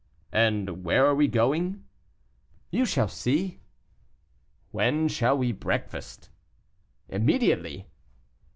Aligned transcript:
"And 0.33 0.83
where 0.83 1.05
are 1.05 1.13
we 1.13 1.27
going?" 1.27 1.83
"You 2.71 2.87
shall 2.87 3.07
see." 3.07 3.59
"When 4.71 5.07
shall 5.07 5.37
we 5.37 5.51
breakfast?" 5.51 6.31
"Immediately." 7.07 7.85